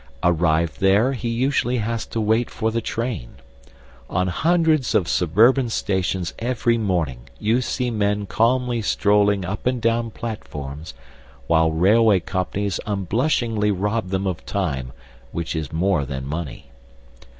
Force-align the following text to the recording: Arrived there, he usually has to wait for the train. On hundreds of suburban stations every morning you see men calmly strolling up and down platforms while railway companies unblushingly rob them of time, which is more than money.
Arrived 0.23 0.79
there, 0.79 1.13
he 1.13 1.29
usually 1.29 1.77
has 1.77 2.07
to 2.07 2.19
wait 2.19 2.49
for 2.49 2.71
the 2.71 2.81
train. 2.81 3.35
On 4.09 4.29
hundreds 4.29 4.95
of 4.95 5.07
suburban 5.07 5.69
stations 5.69 6.33
every 6.39 6.75
morning 6.75 7.29
you 7.37 7.61
see 7.61 7.91
men 7.91 8.25
calmly 8.25 8.81
strolling 8.81 9.45
up 9.45 9.67
and 9.67 9.79
down 9.79 10.09
platforms 10.09 10.95
while 11.45 11.69
railway 11.71 12.19
companies 12.19 12.79
unblushingly 12.87 13.69
rob 13.69 14.09
them 14.09 14.25
of 14.25 14.43
time, 14.43 14.91
which 15.31 15.55
is 15.55 15.71
more 15.71 16.03
than 16.03 16.25
money. 16.25 16.71